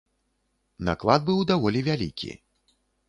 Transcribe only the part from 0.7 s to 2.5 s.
Наклад быў даволі вялікі.